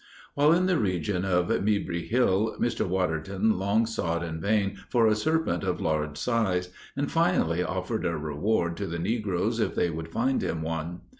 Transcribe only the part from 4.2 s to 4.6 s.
in